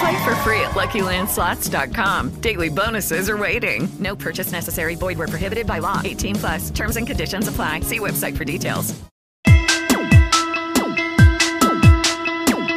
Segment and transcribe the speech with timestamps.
[0.00, 2.40] Play for free at LuckyLandSlots.com.
[2.40, 3.88] Daily bonuses are waiting.
[3.98, 4.96] No purchase necessary.
[4.96, 6.00] Void where prohibited by law.
[6.04, 6.70] 18 plus.
[6.70, 7.80] Terms and conditions apply.
[7.80, 8.94] See website for details.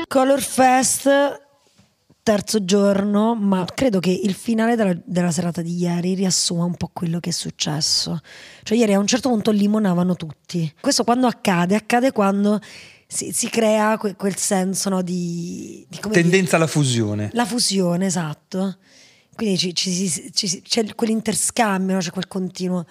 [0.10, 1.08] Color Fest,
[2.24, 6.90] terzo giorno, ma credo che il finale della, della serata di ieri riassuma un po'
[6.92, 8.20] quello che è successo.
[8.64, 10.74] Cioè ieri a un certo punto limonavano tutti.
[10.82, 11.76] Questo quando accade?
[11.76, 12.60] Accade quando
[13.12, 17.32] si, si crea que- quel senso no, di, di Tendenza alla fusione.
[17.34, 18.78] La fusione, esatto.
[19.36, 22.02] Quindi ci- ci- ci- ci- c'è quell'interscambio, no?
[22.02, 22.86] c'è quel continuo.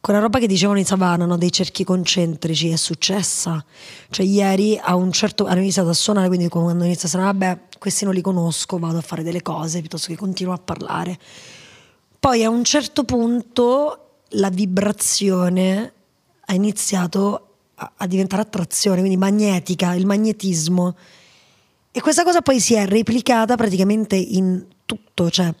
[0.00, 1.36] Quella roba che dicevano in Savana, no?
[1.36, 3.64] dei cerchi concentrici, è successa.
[4.10, 7.60] Cioè, ieri a un certo hanno iniziato a suonare, quindi quando inizia a suonare, vabbè,
[7.78, 11.16] questi non li conosco, vado a fare delle cose piuttosto che continuo a parlare.
[12.18, 15.92] Poi a un certo punto la vibrazione
[16.46, 17.45] ha iniziato
[17.76, 20.96] a, a diventare attrazione, quindi magnetica, il magnetismo.
[21.90, 25.52] E questa cosa poi si è replicata praticamente in tutto, cioè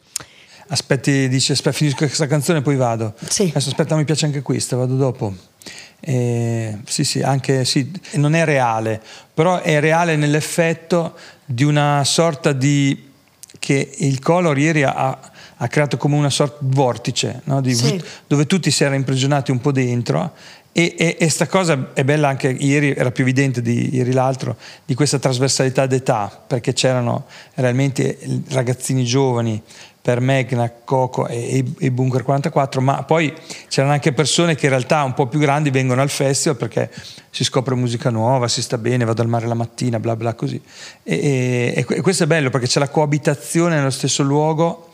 [0.68, 3.14] Aspetti, dici, aspetta, finisco questa canzone e poi vado.
[3.28, 3.44] Sì.
[3.44, 5.32] Adesso aspetta, mi piace anche questa, vado dopo.
[6.00, 9.00] Eh, sì, sì, anche sì, non è reale,
[9.32, 13.10] però è reale nell'effetto di una sorta di
[13.58, 15.18] che il color ieri ha,
[15.56, 17.60] ha creato come una sorta di vortice, no?
[17.60, 18.02] Di- Sì.
[18.26, 20.32] dove tutti si erano imprigionati un po' dentro.
[20.78, 24.58] E, e, e sta cosa è bella anche ieri, era più evidente di ieri l'altro,
[24.84, 28.18] di questa trasversalità d'età, perché c'erano realmente
[28.50, 29.62] ragazzini giovani
[30.02, 33.32] per Magna, Coco e, e Bunker 44, ma poi
[33.68, 36.90] c'erano anche persone che in realtà un po' più grandi vengono al festival perché
[37.30, 40.60] si scopre musica nuova, si sta bene, vado al mare la mattina, bla bla così.
[41.02, 44.90] E, questo è bello perché c'è la coabitazione nello stesso luogo.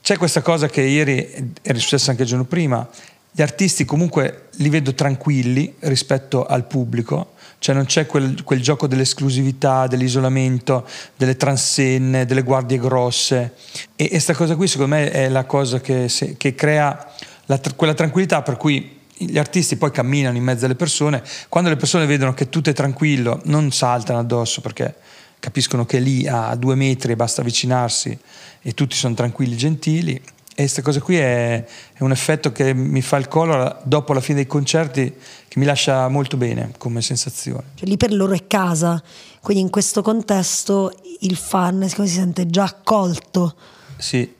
[0.00, 2.88] C'è questa cosa che ieri era successa anche il giorno prima,
[3.32, 8.86] gli artisti comunque li vedo tranquilli rispetto al pubblico, cioè non c'è quel, quel gioco
[8.86, 10.86] dell'esclusività, dell'isolamento,
[11.16, 13.54] delle transenne, delle guardie grosse
[13.94, 17.12] e questa cosa qui secondo me è la cosa che, se- che crea
[17.46, 21.76] la quella tranquillità per cui gli artisti poi camminano in mezzo alle persone, quando le
[21.76, 24.94] persone vedono che tutto è tranquillo non saltano addosso perché
[25.38, 28.16] capiscono che lì a due metri basta avvicinarsi
[28.62, 30.20] e tutti sono tranquilli, gentili.
[30.60, 34.20] E questa cosa qui è, è un effetto che mi fa il collo dopo la
[34.20, 35.14] fine dei concerti
[35.48, 37.62] che mi lascia molto bene come sensazione.
[37.76, 39.02] Cioè, lì per loro è casa,
[39.40, 43.54] quindi in questo contesto il fan si sente già accolto,
[43.96, 44.30] Sì,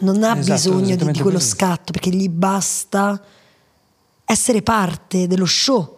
[0.00, 1.48] non ha Esatto, bisogno di, di quello così.
[1.48, 3.18] scatto perché gli basta
[4.26, 5.96] essere parte dello show.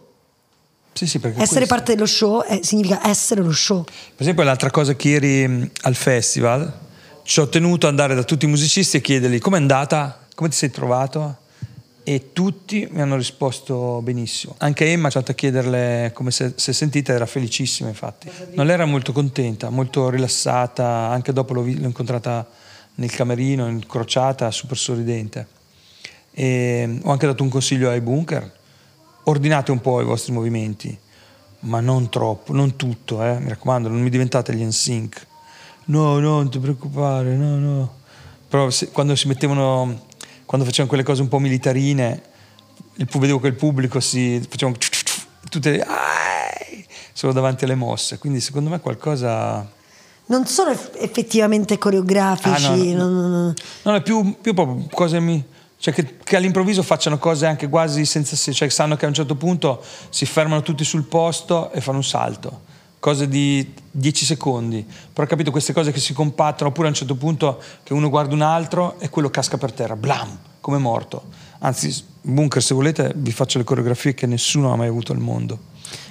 [0.93, 3.83] sì, sì perché Essere questo- parte dello show è- significa essere lo show.
[3.83, 6.73] Per esempio, l'altra cosa che ieri mh, al festival
[7.23, 10.55] ci ho tenuto ad andare da tutti i musicisti e chiedergli com'è andata, come ti
[10.55, 11.37] sei trovato?
[12.03, 14.55] E tutti mi hanno risposto benissimo.
[14.57, 18.29] Anche Emma ci è andata a chiederle come si è sentita, era felicissima infatti.
[18.53, 22.47] Non era molto contenta, molto rilassata, anche dopo l'ho, l'ho incontrata
[22.95, 25.47] nel camerino, incrociata, super sorridente.
[26.31, 28.51] E ho anche dato un consiglio ai bunker,
[29.23, 30.97] ordinate un po' i vostri movimenti,
[31.61, 35.27] ma non troppo, non tutto, eh, mi raccomando, non mi diventate gli NSYNC.
[35.85, 37.93] No, no, non ti preoccupare, no, no.
[38.47, 40.05] Però se- quando si mettevano,
[40.45, 42.21] quando facevano quelle cose un po' militarine,
[42.95, 44.77] il, vedevo che il pubblico si facevano
[45.49, 45.85] tutte le,
[47.13, 49.69] solo davanti alle mosse, quindi secondo me qualcosa...
[50.27, 53.09] Non sono eff- effettivamente coreografici, Ah, no, no.
[53.09, 53.53] non- non-
[53.83, 55.43] No, è più, più proprio cose mi.
[55.77, 59.15] Cioè che, che all'improvviso facciano cose anche quasi senza senso, cioè sanno che a un
[59.15, 62.61] certo punto si fermano tutti sul posto e fanno un salto.
[63.01, 64.85] Cose di 10 secondi.
[64.85, 68.09] Però ho capito queste cose che si compattano, oppure a un certo punto che uno
[68.09, 71.23] guarda un altro e quello casca per terra, blam, come morto.
[71.61, 75.57] Anzi, bunker, se volete, vi faccio le coreografie che nessuno ha mai avuto al mondo.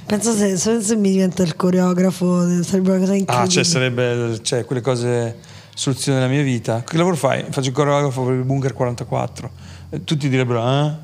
[0.04, 3.36] Penso se, se- mi diventa il coreografo sarebbe una cosa incredibile.
[3.36, 5.38] Ah, cioè sarebbe cioè, quelle cose
[5.72, 6.82] soluzione della mia vita.
[6.82, 7.44] Che lavoro fai?
[7.50, 9.50] Faccio il coreografo per il bunker 44.
[9.90, 10.98] E tutti direbbero, ah,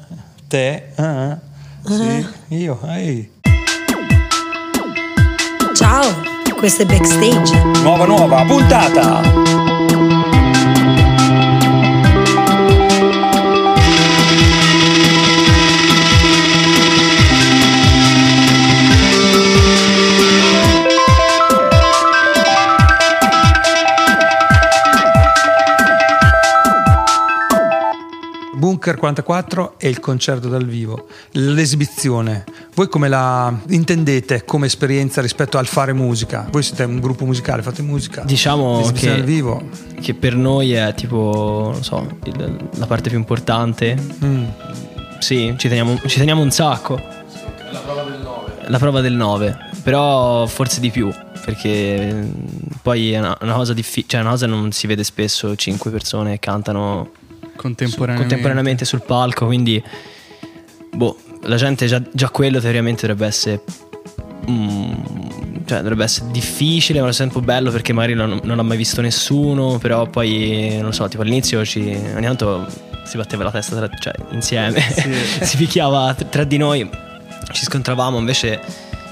[0.49, 1.41] te, ah, ah."
[1.89, 3.35] Sì, io, ehi.
[5.89, 6.21] Ciao,
[6.57, 7.63] questo è Backstage.
[7.83, 9.23] Nuova nuova puntata.
[28.57, 32.45] Bunker 44 e il concerto dal vivo, l'esibizione.
[32.77, 36.47] Voi come la intendete come esperienza rispetto al fare musica?
[36.51, 38.23] Voi siete un gruppo musicale, fate musica.
[38.23, 39.63] Diciamo che, dal vivo.
[40.03, 43.97] che per noi è tipo, non so, il- la parte più importante.
[44.23, 44.45] Mm.
[45.21, 47.01] Sì, ci teniamo, ci teniamo un sacco.
[47.73, 48.53] La prova del 9.
[48.69, 51.11] La prova del 9, però forse di più,
[51.47, 52.31] perché mm,
[52.83, 56.33] poi è una, una cosa difficile, cioè una cosa non si vede spesso, cinque persone
[56.33, 57.11] che cantano
[57.57, 58.19] Contemporaneamente.
[58.21, 59.83] contemporaneamente sul palco, quindi
[60.95, 61.17] boh,
[61.47, 63.63] la gente già, già quello teoricamente dovrebbe essere
[64.51, 64.93] mm,
[65.67, 68.77] cioè dovrebbe essere difficile, ma allo stesso tempo bello perché magari non, non l'ha mai
[68.77, 72.67] visto nessuno, però poi non so, tipo all'inizio ci, ogni tanto
[73.05, 74.81] si batteva la testa tra- cioè, insieme,
[75.43, 76.89] si picchiava tra, tra di noi,
[77.53, 78.61] ci scontravamo, invece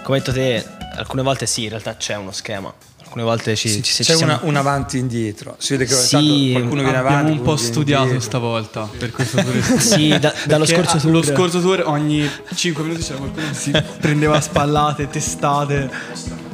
[0.02, 0.64] come hai detto te,
[0.96, 2.72] alcune volte sì, in realtà c'è uno schema.
[3.14, 5.54] Alcune volte ci, Sì, ci, ci c'è siamo- una, un avanti e indietro.
[5.58, 7.30] Si vede che Sì, qualcuno viene Abbiamo avanti.
[7.38, 8.24] un po' studiato indietro.
[8.26, 9.54] stavolta per questo tour.
[9.80, 11.12] Sì, da- dallo scorso tour.
[11.12, 13.70] Lo scorso tour ogni 5 minuti c'era qualcuno che si
[14.00, 15.88] prendeva spallate, testate.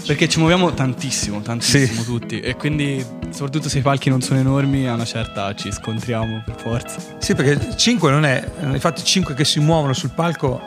[0.06, 2.40] Perché ci muoviamo tantissimo, tantissimo tutti.
[2.40, 6.56] E quindi, soprattutto se i palchi non sono enormi, a una certa ci scontriamo per
[6.60, 6.98] forza.
[7.18, 8.46] Sì, perché 5 non è.
[8.64, 10.60] Infatti, 5 che si muovono sul palco.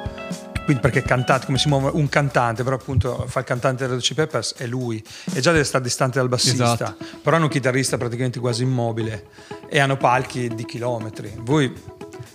[0.64, 4.14] Quindi perché cantate come si muove un cantante, però appunto fa il cantante della Red
[4.16, 7.06] Peppers è lui e già deve stare distante dal bassista, Esatto.
[7.22, 9.26] però hanno un chitarrista praticamente quasi immobile
[9.68, 11.34] e hanno palchi di chilometri.
[11.40, 11.74] Voi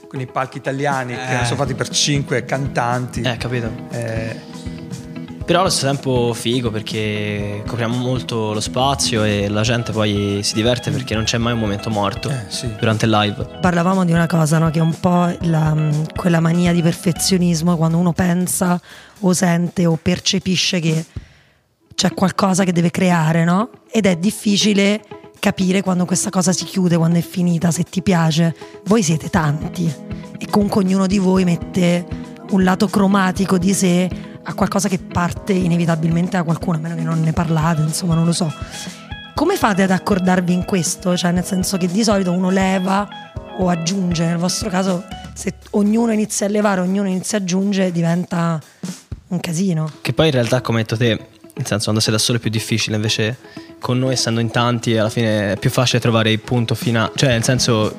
[0.09, 1.45] con i palchi italiani che Eh.
[1.45, 3.71] sono fatti per 5 cantanti, Eh, capito.
[3.91, 4.39] eh,
[5.49, 10.53] Però allo stesso tempo figo perché copriamo molto lo spazio e la gente poi si
[10.53, 12.71] diverte perché non c'è mai un momento morto Eh, sì.
[12.79, 13.57] durante il live.
[13.59, 14.69] Parlavamo di una cosa, no?
[14.71, 15.75] che è un po' la-
[16.15, 18.79] quella mania di perfezionismo quando uno pensa
[19.21, 21.03] o sente o percepisce che
[21.95, 23.71] c'è qualcosa che deve creare, no?
[23.91, 25.01] Ed è difficile
[25.39, 28.55] capire quando questa cosa si chiude, quando è finita, se ti piace.
[28.85, 29.91] Voi siete tanti
[30.37, 32.05] e comunque ognuno di voi mette
[32.51, 34.09] un lato cromatico di sé
[34.43, 38.25] a qualcosa che parte inevitabilmente da qualcuno, a meno che non ne parlate, insomma, non
[38.25, 38.53] lo so.
[39.35, 41.17] Come fate ad accordarvi in questo?
[41.17, 43.07] Cioè, nel senso che di solito uno leva
[43.59, 45.05] o aggiunge, nel vostro caso,
[45.35, 48.61] se ognuno inizia a levare, ognuno inizia a aggiungere, diventa
[49.29, 49.91] un casino.
[50.01, 52.41] Che poi in realtà, come hai detto te, nel senso quando sei da solo è
[52.41, 53.37] più difficile, invece
[53.79, 57.31] con noi essendo in tanti alla fine è più facile trovare il punto finale, cioè
[57.31, 57.97] nel senso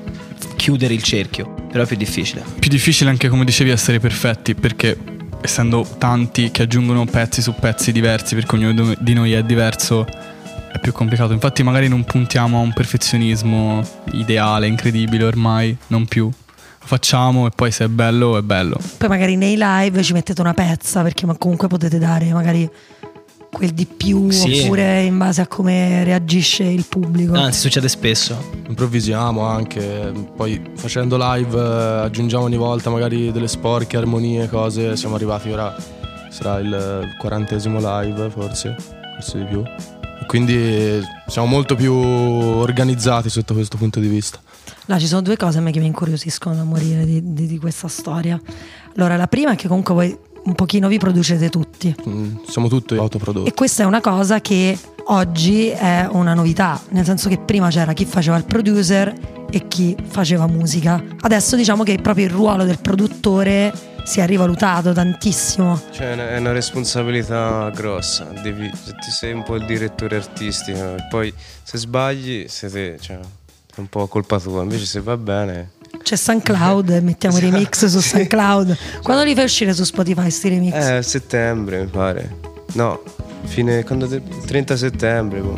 [0.55, 2.43] chiudere il cerchio, però è più difficile.
[2.59, 4.97] Più difficile anche, come dicevi, essere perfetti perché
[5.41, 10.79] essendo tanti che aggiungono pezzi su pezzi diversi, perché ognuno di noi è diverso, è
[10.81, 11.33] più complicato.
[11.33, 13.81] Infatti, magari non puntiamo a un perfezionismo
[14.11, 16.25] ideale, incredibile ormai, non più.
[16.25, 18.79] Lo facciamo e poi se è bello, è bello.
[18.97, 22.69] Poi magari nei live ci mettete una pezza perché ma comunque potete dare magari
[23.51, 24.61] quel di più Sì.
[24.61, 27.33] oppure in base a come reagisce il pubblico.
[27.33, 28.37] Anzi, succede spesso.
[28.67, 35.15] improvvisiamo anche, poi facendo live eh, aggiungiamo ogni volta magari delle sporche, armonie, cose, siamo
[35.15, 35.75] arrivati ora,
[36.29, 38.75] sarà il quarantesimo live forse,
[39.15, 39.63] forse di più.
[40.27, 44.39] Quindi siamo molto più organizzati sotto questo punto di vista.
[44.85, 47.57] Là ci sono due cose a me che mi incuriosiscono da morire di, di- di
[47.57, 48.39] questa storia.
[48.95, 51.93] Allora, la prima è che comunque voi un pochino vi producete tutti.
[52.07, 53.47] Mm, Siamo tutti autoprodotti.
[53.49, 57.93] E questa è una cosa che oggi è una novità, nel senso che prima c'era
[57.93, 59.13] chi faceva il producer
[59.51, 61.03] e chi faceva musica.
[61.21, 65.79] Adesso diciamo che proprio il ruolo del produttore si è rivalutato tantissimo.
[65.91, 68.25] Cioè, è una- responsabilità grossa.
[68.25, 70.77] Devi, ti sei un po' il direttore artistico.
[70.95, 74.61] E poi se sbagli, siete, cioè, è un po' colpa tua.
[74.63, 75.71] Invece, se va bene,
[76.03, 78.77] C'è SoundCloud e mettiamo i remix su SoundCloud.
[79.03, 80.73] Quando li fai uscire su Spotify sti remix?
[80.73, 82.35] è a settembre, mi pare.
[82.73, 83.01] No,
[83.45, 85.39] fine quando de- 30 settembre.
[85.39, 85.57] boh.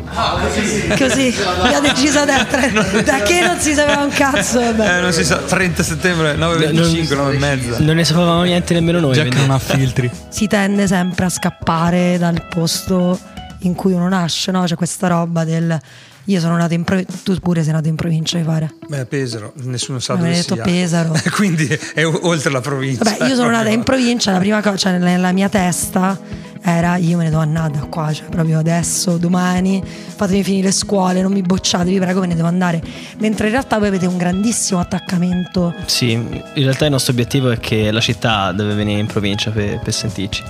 [0.96, 2.46] Così mi ha deciso da,
[3.04, 4.60] da che non si sapeva un cazzo.
[4.60, 7.78] eh, non si sa, 30 settembre, 9.25, 9 e mezza.
[7.80, 9.14] Non ne sapevamo niente nemmeno noi.
[9.14, 10.10] Jack quindi- non ha filtri.
[10.28, 13.18] Si tende sempre a scappare dal posto
[13.60, 14.64] in cui uno nasce, no?
[14.64, 15.78] C'è questa roba del
[16.26, 18.74] io sono nato in provincia, tu pure sei nato in provincia, mi pare.
[18.86, 20.62] Beh, Pesaro, nessuno sa Mi dove detto sia.
[20.62, 21.14] Pesaro.
[21.34, 23.02] Quindi è oltre la provincia.
[23.02, 26.18] Vabbè, io sono nata in provincia, la prima cosa, cioè nella, mia testa
[26.64, 30.72] era io me ne devo andare da qua, cioè proprio adesso, domani, fatemi finire le
[30.72, 32.80] scuole, non mi bocciate, vi prego, me ne devo andare.
[33.18, 35.74] Mentre in realtà voi avete un grandissimo attaccamento.
[35.86, 39.80] Sì, in realtà il nostro obiettivo è che la città deve venire in provincia per,
[39.80, 40.44] per sentirci.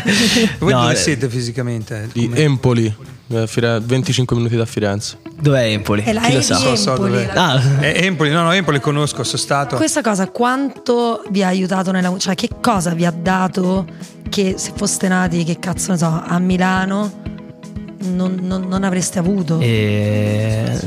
[0.58, 2.08] Voi No, dove eh, siete fisicamente?
[2.10, 5.18] Di Empoli, eh, Fire- 25 minuti da Firenze.
[5.40, 6.02] Dov'è Empoli?
[6.04, 6.56] E la Chi lo sa?
[6.56, 7.30] So, so Empoli, dov'è.
[7.32, 9.76] la- Ah, Eh, Empoli, no, no, Empoli conosco, sono stato.
[9.76, 13.86] Questa cosa quanto vi ha aiutato nella cioè che cosa vi ha dato
[14.28, 17.12] che se foste nati, che cazzo ne so, a Milano
[18.02, 19.58] non, non- non avreste avuto?
[19.60, 20.78] e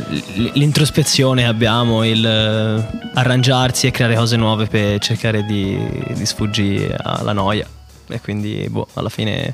[0.54, 5.78] l'introspezione abbiamo, il eh, arrangiarsi e creare cose nuove per cercare di,
[6.14, 7.66] di sfuggire alla noia.
[8.08, 9.54] E quindi, boh, alla fine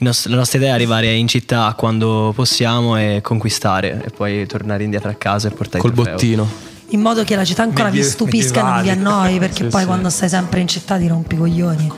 [0.00, 4.46] il nost- la nostra idea è arrivare in città quando possiamo e conquistare e poi
[4.46, 6.14] tornare indietro a casa e portare Col il trofeo.
[6.14, 6.48] bottino.
[6.92, 9.08] In modo che la città ancora vi Medie- stupisca e non vi medievali.
[9.28, 9.86] annoi, perché Sì, poi sì.
[9.86, 11.92] quando stai sempre in città ti rompi i coglioni.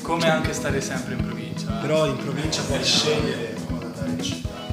[0.00, 1.66] Come anche stare sempre in provincia.
[1.82, 3.56] Però in provincia puoi scegliere.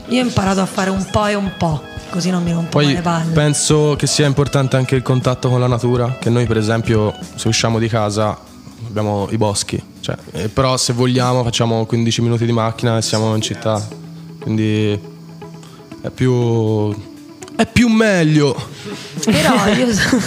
[0.09, 2.85] Io ho imparato a fare un po' e un po', così non mi rompo mai
[2.85, 3.31] Poi le palle.
[3.33, 7.47] penso che sia importante anche il contatto con la natura, che noi per esempio se
[7.47, 8.37] usciamo di casa
[8.87, 13.33] abbiamo i boschi, cioè, eh, però se vogliamo facciamo 15 minuti di macchina e siamo
[13.33, 13.83] in città,
[14.39, 14.91] quindi
[16.01, 16.95] è più,
[17.55, 18.55] è più meglio.
[19.23, 20.17] Però io, so,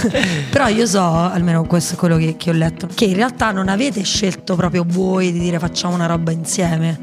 [0.51, 3.69] però io so, almeno questo è quello che, che ho letto, che in realtà non
[3.69, 6.99] avete scelto proprio voi di dire facciamo una roba insieme.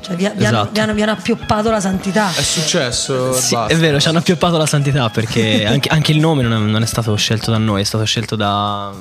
[0.00, 0.70] Cioè vi, vi hanno, Esatto.
[0.72, 2.28] vi hanno- vi hanno appioppato la santità.
[2.32, 3.66] È successo, Sì, basta.
[3.74, 6.82] è vero, ci hanno appioppato la santità perché anche, anche il nome non è, non
[6.82, 8.92] è stato scelto da noi, è stato scelto da...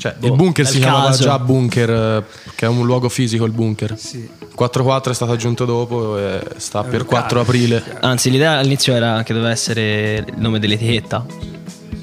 [0.00, 3.44] Cioè, boh, il bunker dal si chiamava già bunker, eh, che è un luogo fisico
[3.44, 3.98] il bunker.
[3.98, 4.26] Sì.
[4.56, 7.98] 4-4 è stato aggiunto dopo e sta per 4 aprile.
[8.00, 11.26] Anzi, l'idea all'inizio era che doveva essere il nome dell'etichetta.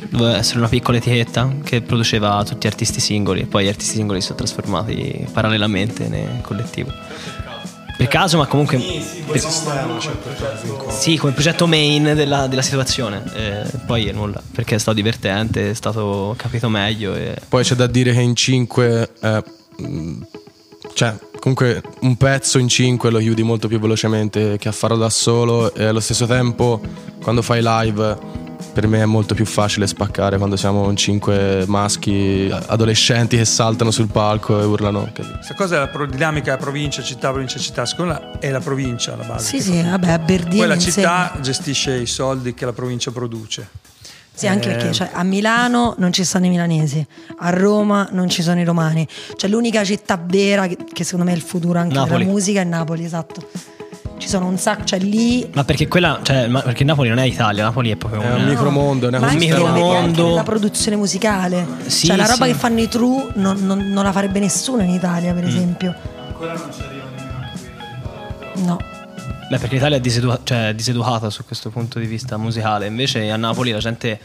[0.09, 3.45] Doveva essere una piccola etichetta che produceva tutti artisti singoli.
[3.45, 6.93] Poi gli artisti singoli si sono trasformati parallelamente nel collettivo.
[7.97, 8.77] Per caso, ma comunque.
[9.25, 9.39] per-
[10.89, 13.23] sì, come progetto main della, della situazione.
[13.33, 14.41] E poi è nulla.
[14.51, 17.15] Perché è stato divertente, è stato capito meglio.
[17.15, 17.35] E...
[17.49, 19.09] Poi c'è da dire che in 5
[20.93, 25.09] cioè comunque un pezzo in 5 lo chiudi molto più velocemente che a farlo da
[25.09, 26.81] solo e allo stesso tempo
[27.21, 28.17] quando fai live
[28.73, 33.91] per me è molto più facile spaccare quando siamo in 5 maschi adolescenti che saltano
[33.91, 35.09] sul palco e urlano.
[35.13, 37.85] Questa cosa è la pro- dinamica provincia, città, provincia, città.
[37.85, 39.45] Secondo me è la provincia la base.
[39.45, 40.93] Sì, sì, vabbè, a Berdino Poi la insieme.
[41.09, 43.69] città gestisce i soldi che la provincia produce.
[44.33, 47.03] Sì, anche Eh, perché cioè, a Milano non ci stanno i milanesi,
[47.39, 49.07] a Roma non ci sono i romani.
[49.35, 52.19] Cioè l'unica città vera che, che secondo me è il futuro anche Napoli.
[52.19, 53.49] della musica è Napoli, esatto.
[54.17, 56.19] Ci sono un sacco, cioè lì Ma perché quella.
[56.23, 59.19] Cioè, ma perché Napoli non è Italia, Napoli è proprio È un micromondo, è una
[59.19, 60.33] ma anche micromondo.
[60.33, 61.65] la produzione musicale.
[61.85, 62.51] Sì, cioè la roba sì.
[62.51, 65.35] che fanno i True non, non- non la farebbe nessuno in Italia, Mm.
[65.35, 65.95] per esempio.
[66.27, 67.51] Ancora non ci arriva nemmeno
[68.53, 68.77] quella No.
[69.49, 72.85] Beh, perché l'Italia è disedu- cioè, diseducata su questo punto di vista musicale.
[72.87, 74.19] Invece a Napoli la gente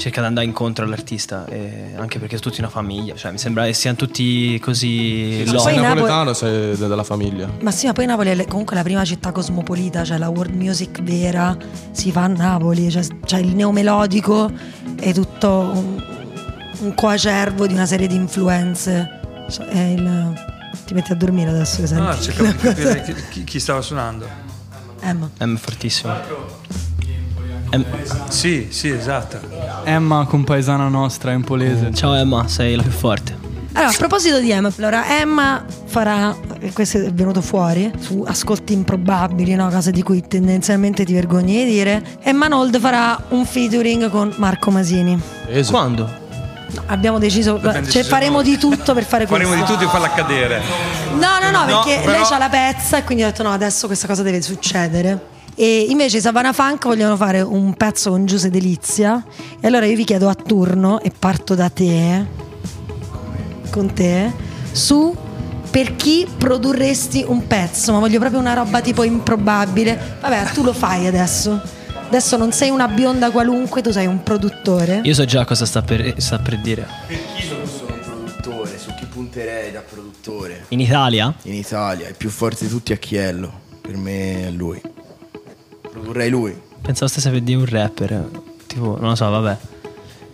[0.00, 3.14] cerca di andare incontro all'artista, e anche perché sono tutti una famiglia.
[3.14, 5.42] Cioè, mi sembra che siano tutti così.
[5.44, 5.58] Se loro.
[5.58, 7.48] sei Napoli- napoletano sei de- della famiglia.
[7.60, 11.02] Ma sì, ma poi Napoli è comunque la prima città cosmopolita, cioè la world music
[11.02, 11.56] vera
[11.92, 14.50] si fa a Napoli, cioè, cioè il neomelodico
[14.96, 16.02] è tutto un,
[16.80, 19.20] un coacervo di una serie di influenze.
[19.50, 20.48] Cioè, è il-
[20.86, 22.02] Ti metti a dormire adesso che senti.
[22.02, 24.26] No, cercavo di capire chi, chi- stava suonando.
[25.00, 25.28] Emma.
[25.36, 26.12] È fortissimo.
[27.70, 27.84] Em-
[28.28, 29.38] Sì, sì, esatto.
[29.84, 31.92] Emma, compaesana nostra, empolese.
[31.94, 33.38] Ciao Emma, sei la più forte.
[33.72, 36.36] Allora, a proposito di Emma, allora Emma farà,
[36.72, 39.68] questo è venuto fuori, su ascolti improbabili, no?
[39.70, 44.72] cose di cui tendenzialmente ti vergogni di dire, Emma Nold farà un featuring con Marco
[44.72, 45.20] Masini.
[45.46, 45.70] Preso.
[45.70, 46.18] Quando?
[46.86, 49.46] Abbiamo deciso, cioè, deciso faremo di tutto per fare questo.
[49.46, 50.60] Faremo di tutto e farla cadere.
[51.14, 53.50] No, no, no, No, perché però- lei ha la pezza e quindi ho detto no,
[53.52, 55.38] adesso questa cosa deve succedere.
[55.60, 59.22] E invece i Savannah Funk vogliono fare un pezzo con Giuse Delizia.
[59.60, 62.24] E allora io vi chiedo a turno, e parto da te,
[63.68, 64.32] con te,
[64.72, 65.14] su
[65.70, 67.92] per chi produrresti un pezzo.
[67.92, 70.16] Ma voglio proprio una roba tipo improbabile.
[70.22, 71.60] Vabbè, tu lo fai adesso.
[72.06, 75.02] Adesso non sei una bionda qualunque, tu sei un produttore.
[75.04, 76.86] Io so già cosa sta per, sta per dire.
[77.46, 80.64] Sono un produttore, su chi punterei da produttore?
[80.68, 81.34] In Italia?
[81.42, 83.68] In Italia, il più forte di tutti è Chiello.
[83.82, 84.80] Per me è lui.
[86.00, 86.58] Produrrei lui.
[86.80, 88.28] Pensavo stesse per dire un rapper.
[88.66, 89.56] Tipo, non lo so, vabbè.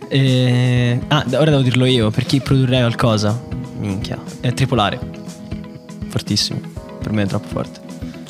[0.07, 1.01] E...
[1.09, 2.09] Ah, ora devo dirlo io.
[2.09, 3.37] Per chi produrrei qualcosa?
[3.77, 4.17] Minchia.
[4.39, 4.97] È tripolare.
[6.07, 6.61] Fortissimo.
[7.01, 7.81] Per me è troppo forte.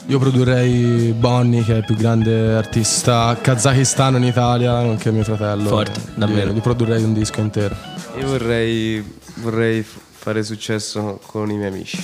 [0.08, 5.70] Io produrrei Bonnie, che è il più grande artista kazakistano in Italia, nonché mio fratello.
[5.70, 6.52] Forte, davvero.
[6.52, 7.76] Gli produrrei un disco intero.
[8.18, 9.04] Io vorrei,
[9.36, 12.04] vorrei fare successo con i miei amici.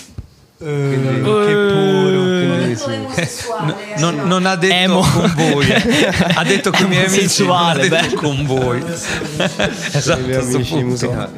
[0.58, 2.23] Quindi, che puro.
[2.76, 3.48] Sì.
[3.98, 5.02] Non, non ha detto Emo.
[5.02, 6.08] con voi, eh.
[6.36, 8.84] ha detto con i miei amici, non ha Sensuale, detto con voi.
[9.92, 11.32] esatto, amici musicali.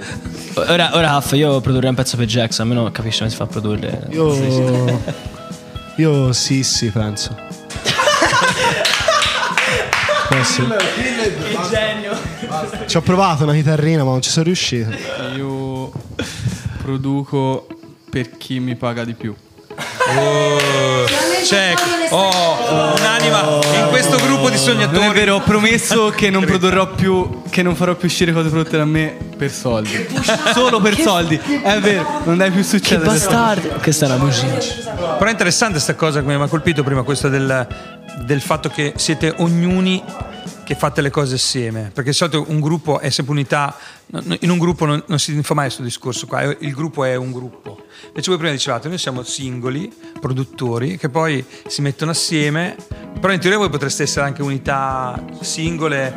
[0.56, 3.48] Ora, ora Huff, io produrrei un pezzo per Jackson, almeno capisci come si fa a
[3.48, 4.08] produrre.
[4.12, 5.02] Io.
[5.98, 7.36] Io sì, sì, penso.
[10.30, 10.64] Eh sì.
[11.70, 12.18] genio.
[12.86, 14.90] Ci ho provato una chitarrina, ma non ci sono riuscito.
[15.36, 15.92] Io
[16.82, 17.68] produco
[18.10, 19.34] per chi mi paga di più.
[20.08, 21.06] Oh,
[21.46, 21.74] cioè,
[22.10, 25.00] oh, un'anima in questo gruppo di sognatori.
[25.00, 28.50] Non è vero, ho promesso che non produrrò più, che non farò più uscire cose
[28.50, 30.08] prodotte da me per soldi.
[30.54, 31.36] Solo per soldi.
[31.64, 33.06] È vero, non dai più Che succedere.
[33.10, 33.70] bastardo.
[33.82, 34.46] Questa è una bugia.
[35.18, 37.68] Però è interessante questa cosa che mi ha colpito prima, questa del,
[38.22, 40.04] del fatto che siete ognuni
[40.66, 41.92] che fate le cose assieme.
[41.94, 43.78] Perché di solito un gruppo è sempre unità,
[44.40, 47.32] in un gruppo non, non si fa mai questo discorso qua, il gruppo è un
[47.32, 47.86] gruppo.
[48.08, 52.76] Invece voi prima dicevate, noi siamo singoli, produttori, che poi si mettono assieme,
[53.20, 56.14] però in teoria voi potreste essere anche unità singole,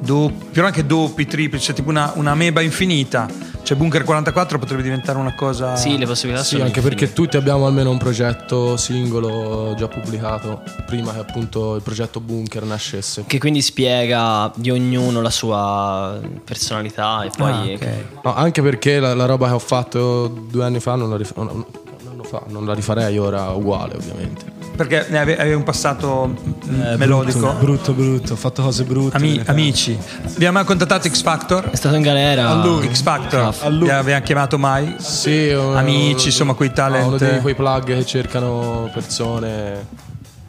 [0.00, 3.28] doppi, però anche doppi, tripli, cioè tipo una, una meba infinita.
[3.68, 5.76] Cioè Bunker 44 potrebbe diventare una cosa...
[5.76, 7.00] Sì, le possibilità Sì, sono anche infinite.
[7.02, 12.62] perché tutti abbiamo almeno un progetto singolo già pubblicato prima che appunto il progetto Bunker
[12.62, 13.24] nascesse.
[13.26, 17.50] Che quindi spiega di ognuno la sua personalità e poi...
[17.52, 17.88] Ah, ok.
[18.24, 21.36] No, anche perché la, la roba che ho fatto due anni fa non la, rif-
[21.36, 21.62] un
[22.10, 24.57] anno fa, non la rifarei ora uguale ovviamente.
[24.78, 26.36] Perché ne ave- avevi un passato mm,
[26.82, 27.40] Eh, melodico.
[27.40, 28.32] Brutto, brutto, brutto.
[28.34, 29.16] Ho fatto cose brutte.
[29.16, 29.98] Ami- amici,
[30.34, 31.64] abbiamo mai contattato X Factor?
[31.70, 32.50] È stato in galera.
[32.50, 32.88] A lui.
[32.92, 33.86] X Factor, A lui.
[33.86, 34.94] vi aveva chiamato mai?
[34.98, 37.20] Sì, un- Amici, insomma, quei talent.
[37.20, 39.84] Uno di quei plug che cercano persone,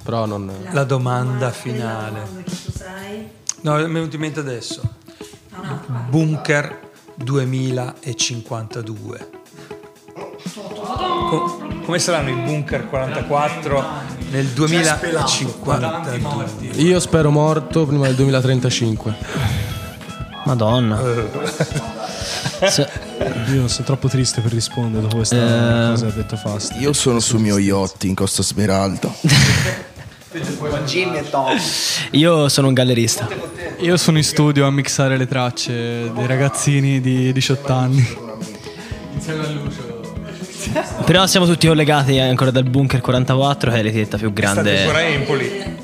[0.04, 0.48] però non...
[0.74, 2.22] La domanda finale.
[3.62, 4.82] No, mi è venuto in mente adesso.
[6.10, 6.80] Bunker
[7.16, 9.30] 2052.
[11.30, 13.84] Co- come saranno i bunker 44
[14.30, 16.82] nel 2052?
[16.82, 19.16] Io spero morto prima del 2035.
[20.46, 21.00] Madonna.
[22.70, 22.88] Se-
[23.54, 25.90] Io sono troppo triste per rispondere dopo questa Eh.
[25.92, 26.74] cosa che ha detto Fast.
[26.80, 29.10] Io sono sul mio yacht in Costa Smeralda.
[32.12, 33.28] Io sono un gallerista.
[33.80, 38.18] Io sono in studio a mixare le tracce dei ragazzini di 18 anni.
[39.14, 39.89] Insieme a Lucio.
[41.06, 44.80] Però siamo tutti collegati ancora dal bunker 44, che è l'etichetta più grande.
[44.80, 45.78] ancora a Empoli.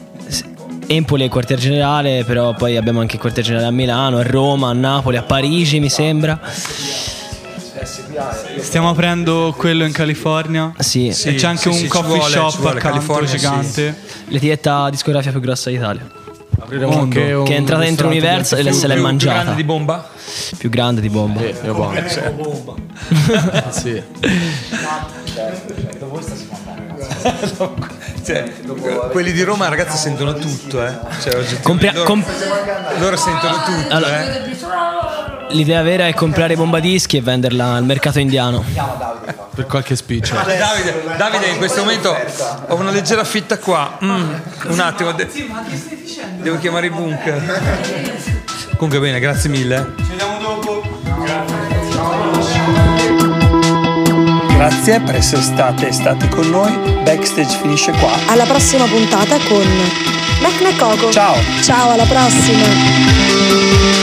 [0.88, 4.24] Empoli è il quartier generale, però poi abbiamo anche il quartier generale a Milano, a
[4.24, 6.40] Roma, a Napoli, a Parigi, mi sembra.
[8.60, 10.74] Stiamo aprendo quello in California.
[10.78, 11.08] Sì.
[11.08, 13.38] e c'è anche sì, un sì, coffee vuole, shop vuole, California, sì.
[13.38, 13.98] gigante.
[14.28, 16.24] L'etichetta discografica più grossa d'Italia.
[16.60, 19.34] Apriremo un Che è entrata dentro l'universo e se l'è Più- più mangiata.
[19.42, 20.10] grande di bomba?
[20.58, 21.40] Più grande di bomba.
[21.42, 22.00] Sì, io buono.
[23.70, 24.02] Sì.
[28.24, 28.52] Cioè,
[29.12, 30.94] quelli di Roma, ragazzi, sentono tutto, eh.
[31.22, 32.24] Cioè, Compria- loro, com-
[33.00, 34.56] loro sentono tutto, Allora- eh.
[35.50, 38.64] L'idea vera è comprare bomba dischi e venderla al mercato indiano.
[39.56, 40.34] Per qualche spiccio.
[40.36, 42.16] Davide, Davide, in questo momento
[42.68, 43.98] ho una leggera fitta qua.
[44.04, 44.34] Mm,
[44.68, 45.30] un attimo, de-
[46.42, 47.62] devo chiamare i bunker.
[48.76, 49.94] Comunque bene, grazie mille.
[49.98, 50.84] Ci vediamo dopo.
[54.56, 56.72] Grazie per essere state e state con noi.
[57.04, 58.12] Backstage finisce qua.
[58.28, 59.66] Alla prossima puntata con
[60.42, 61.12] Mac Coco.
[61.12, 61.36] Ciao.
[61.62, 63.94] Ciao, alla prossima.